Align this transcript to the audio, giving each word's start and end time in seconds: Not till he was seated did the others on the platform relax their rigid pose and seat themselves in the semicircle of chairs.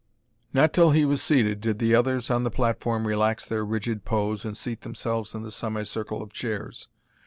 Not 0.51 0.73
till 0.73 0.89
he 0.89 1.05
was 1.05 1.21
seated 1.21 1.61
did 1.61 1.77
the 1.77 1.93
others 1.93 2.31
on 2.31 2.43
the 2.43 2.49
platform 2.49 3.05
relax 3.05 3.45
their 3.45 3.63
rigid 3.63 4.03
pose 4.03 4.43
and 4.45 4.57
seat 4.57 4.81
themselves 4.81 5.35
in 5.35 5.43
the 5.43 5.51
semicircle 5.51 6.19
of 6.23 6.33
chairs. 6.33 6.87